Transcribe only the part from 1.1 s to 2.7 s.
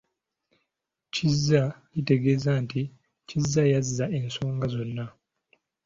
Kizza litegeeza